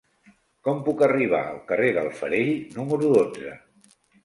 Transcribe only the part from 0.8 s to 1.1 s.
puc